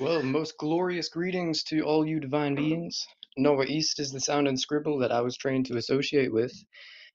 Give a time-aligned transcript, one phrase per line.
[0.00, 3.06] Well, most glorious greetings to all you divine beings.
[3.36, 6.54] Nova East is the sound and scribble that I was trained to associate with,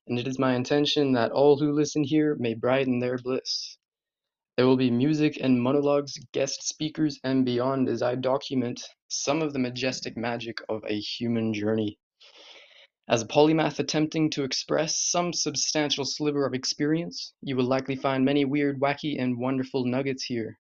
[0.05, 3.79] and it is my intention that all who listen here may brighten their bliss.
[4.55, 9.53] There will be music and monologues, guest speakers, and beyond as I document some of
[9.53, 11.97] the majestic magic of a human journey.
[13.07, 18.23] As a polymath attempting to express some substantial sliver of experience, you will likely find
[18.23, 20.59] many weird, wacky, and wonderful nuggets here.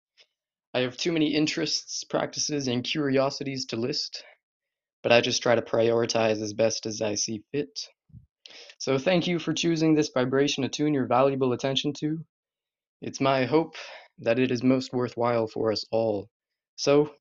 [0.76, 4.24] I have too many interests, practices, and curiosities to list,
[5.04, 7.88] but I just try to prioritize as best as I see fit.
[8.80, 12.26] So thank you for choosing this vibration to tune your valuable attention to.
[13.02, 13.76] It's my hope
[14.18, 16.30] that it is most worthwhile for us all.
[16.76, 17.14] So,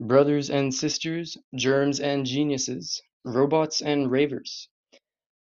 [0.00, 4.68] brothers and sisters, germs and geniuses, robots and ravers,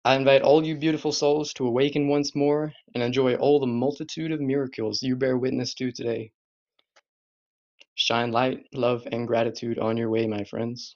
[0.04, 4.32] I invite all you beautiful souls to awaken once more and enjoy all the multitude
[4.32, 6.32] of miracles you bear witness to today.
[8.00, 10.96] Shine light, love, and gratitude on your way, my friends.